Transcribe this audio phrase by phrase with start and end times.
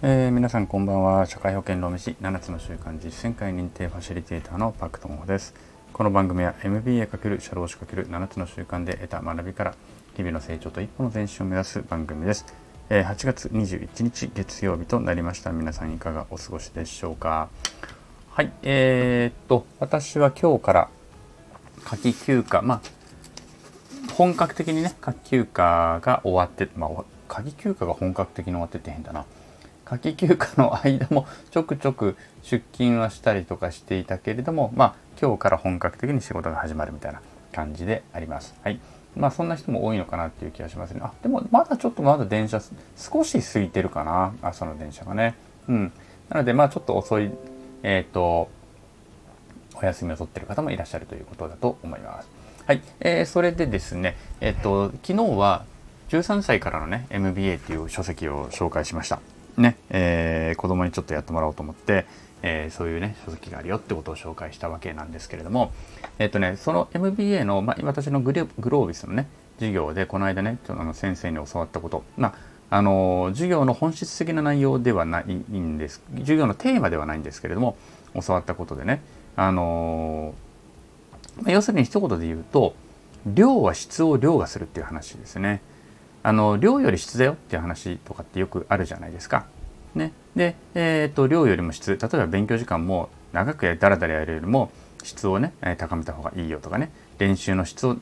[0.00, 1.26] えー、皆さんこんばんは。
[1.26, 5.56] 社会保険労務士7つの習慣実践会認定ファシリテーターのパクトンホです。
[5.92, 9.74] この番組は MBA× 社労士 ×7 つの習慣で得た学びから
[10.14, 12.46] 日々の成長と一歩の前進を目指す番組です、
[12.90, 15.50] えー、8月21日月曜日となりました。
[15.50, 17.48] 皆さんいかがお過ごしでしょうか。
[18.30, 20.88] はいえー、っと私は今日から
[21.82, 22.80] 夏季休暇まあ
[24.14, 29.24] 本格的にね夏季休暇が終わってまあ夏季休暇が本格的に終わってって変だな。
[29.90, 38.54] 夏季休暇の間もちょくちょく出勤はしたりとかしていたけれどもまあ今日から本格的に仕事が始まるみたいな感じであります。
[38.62, 38.78] はい
[39.16, 41.00] まあそんな人も多いのかなっていう気がしますね。
[41.02, 42.60] あでもまだちょっとまだ電車
[42.96, 45.34] 少し空いてるかな朝の電車がね。
[45.68, 45.92] うん。
[46.28, 47.30] なのでまあちょっと遅い
[47.82, 48.48] えっ、ー、と
[49.74, 52.28] お休みを取ってる方もいらっしゃるということだと思います。
[52.66, 55.64] はい、えー、それでですねえっ、ー、と昨日は
[56.10, 59.20] 13歳からのね MBA っていう書籍を紹介しました。
[59.58, 62.06] ね、えー、子供にちょっとやってもらおうと思って、
[62.42, 65.72] えー、そういうね書籍があるよってことを紹介したわけなんですけれども
[66.18, 77.78] えっ、ー、とねその MBA の、まあ、私のグロービスのね授業でこの間ねちょあの先生に教わったことまああの授業の本質的な内容ではないんです授業のテーマではないんですけれども
[78.14, 79.00] 教わったことでね
[79.36, 80.34] あの、
[81.38, 82.74] まあ、要するに一言で言うと
[83.26, 85.60] 量は質を凌駕するっていう話ですね。
[86.28, 89.46] あの量より質だよっていう話とかってよくあるじゃないですか。
[89.94, 94.70] ね、で、えーと、量よりも質例えば勉強時間も長くやだらだらやるよりも
[95.02, 97.96] 質をね高めた方がいいよとかね練習の質を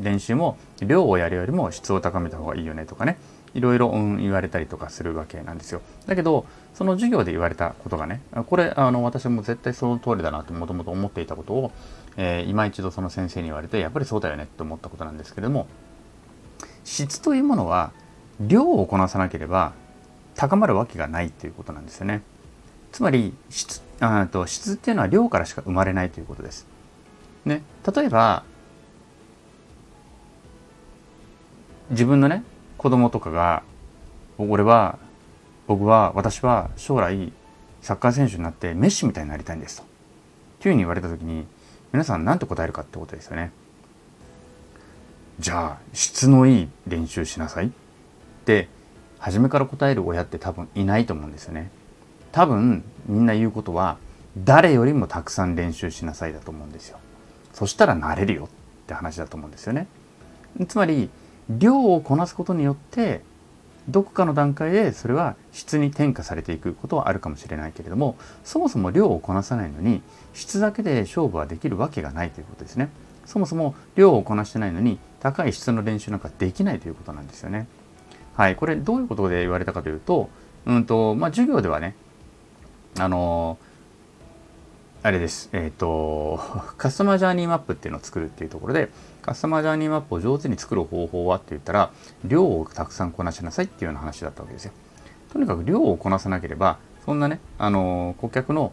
[0.00, 3.18] 練習も量をやるよりも質を高めた方がいいよねとかね
[3.52, 5.82] いろいろ、言われたりとかするわけなんですよ。
[6.06, 11.72] だけどその授業で言われたことがねこれあの私も絶対その通りだなともともと思っていたことを、
[12.16, 15.66] えー、今一度その先生に言われてやっぱりそうだよねって思ったことなんですけども
[16.84, 17.92] 質というものは
[18.40, 19.72] 量をこなさなければ
[20.34, 22.22] 高まるわけがないということなんですよね。
[22.92, 26.66] つまり質あと質っていうのは量からしか生まれないということです。
[27.44, 27.62] ね、
[27.94, 28.44] 例えば
[31.90, 32.44] 自分のね
[32.78, 33.62] 子供とかが
[34.38, 34.98] 俺は
[35.66, 37.32] 僕は私は将来
[37.82, 39.84] サッカー選手になってメッシみたいになりたいんですと。
[40.60, 41.46] というふうに言われた時に
[41.92, 43.52] 皆さん何て答えるかってことですよね。
[45.40, 47.70] じゃあ質のいい練習しなさいっ
[48.44, 48.68] て
[49.18, 51.70] 初めから答える親って多分いないと思うんですよね。
[52.30, 53.96] 多分みんな言うことは
[54.36, 56.98] 誰よりもたくさん練習しなさいだと思うんですよ。
[57.54, 58.48] そしたらなれるよっ
[58.86, 59.86] て話だと思うんですよね。
[60.68, 61.08] つまり
[61.48, 63.22] 量をこなすことによって
[63.88, 70.02] どこかの段階でそれは質に転化されていくことはあるかもしれないけれどもそもそも量をこなさないのに
[70.34, 72.90] 質だけで勝負はできるわけがないということですね。
[73.30, 77.68] そもそも量をこなしてないのに高い質の練習なんかできないということなんですよね。
[78.34, 80.28] はい、これどういうことで言われたかというと、
[80.66, 81.94] うんとまあ、授業ではね、
[82.98, 83.56] あの
[85.04, 86.40] あれです、えっ、ー、と、
[86.76, 88.90] カスタマージャーニーマップっていうのを作るっていうところで、
[89.22, 91.90] カスタマージャーニーマップを上手に作る方法はって言ったら、
[92.24, 94.72] 量をたくさんこなしなさいっていうような話だったわけですよ。
[95.32, 98.72] とにかく量をこなさなければ、そんなね、あの顧客の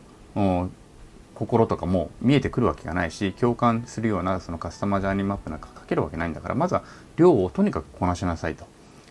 [1.38, 6.84] 心とかも見えてくるわけがないし共感するようなそのカスタマージャーニーマップなんか書けるわけないんだからまずは
[7.16, 8.66] 量をとにかくこなしなさいと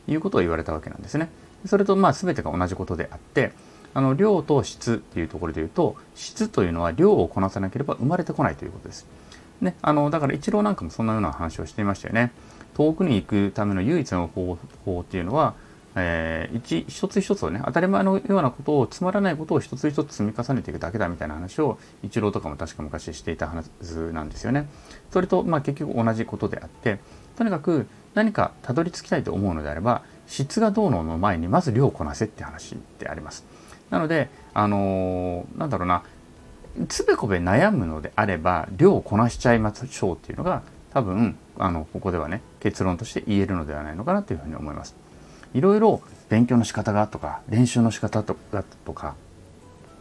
[0.08, 1.28] いうことを言われたわけなんですね。
[1.66, 3.52] それとまあ全てが同じことであって
[3.94, 9.06] あの量と質っていうところで言うと質というのは量をこなさなければ生まれてこないということです。
[9.60, 12.32] ね、あのだからイチローなんかもそんなような話をしていましたよね。
[12.74, 15.54] 遠くに行くための唯一の方法っていうのは
[15.98, 24.68] えー、一一つ一つをね当たり前のようなことをつまらないことを一つ一つ積み重ねていくだけだみたいな話をイチローとかも確か昔していたはずなんですよね。
[25.10, 26.98] それと、まあ、結局同じことであって
[27.36, 33.44] とにかく何かたどり着きたいと思うのであれば質がどうのの前にまず量をこなせって話であります。
[33.88, 36.02] なのであのー、なんだろうな
[36.88, 40.62] つべこべ悩むのであれば量をこなしちゃいましょうっていうのが
[40.92, 45.05] 多分あのここではね結論として言えるのではないのかなというふうに思います。
[45.54, 49.14] いろいろ勉強の仕方がとか練習の仕方とかとか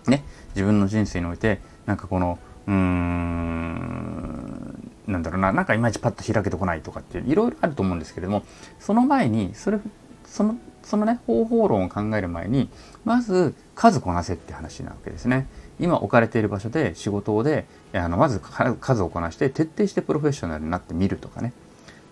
[0.07, 0.23] ね
[0.55, 8.43] 自分の人生においてなんかこのうーんなんだろうななんかいまいちパッと開けてこないとかっていろいろあると思うんですけれども
[8.79, 9.79] その前にそれ
[10.25, 12.69] そのそのね方法論を考える前に
[13.03, 15.47] まず数こなせって話なわけですね。
[15.79, 18.39] 今置かれている場所で仕事であのまず
[18.79, 21.53] 数をこなして徹底してプロフェッショナルになってみるとかね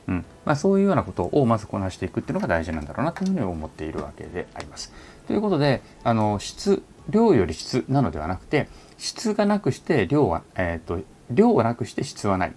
[0.07, 4.93] うんまあ、そういうようなことをまずこなしていくっていうのが大事なんだろうなというふうに思っているわけであります。
[5.27, 8.67] ということであの質量より質なのではなくて
[8.97, 12.53] 質がなくして量は、えーと、量がなくして質はない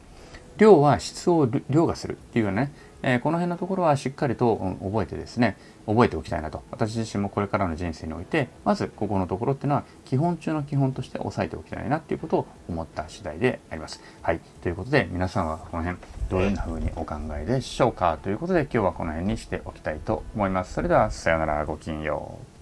[0.59, 2.73] 量は質を量がするっていうようなね、
[3.09, 5.57] えー、この辺のところはしっかりと、覚えてですね
[5.87, 14.03] 覚えておきたいなと私自身もこれからの人生においてまずここのところっていうのは基本中の基本として押さえておきたいなっていうことを思った次第であります。
[14.23, 18.19] はいということで皆さんはこの辺どういうふうにお考えでしょうか？
[18.21, 20.75] ということで今日はこの辺にしておきたいと思います。
[20.75, 22.56] それではさようならごきげんよう。